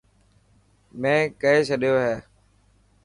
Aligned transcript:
مين 1.01 1.19
ڪئي 1.41 1.59
ڇڏيو 1.67 1.95
هي. 2.05 2.15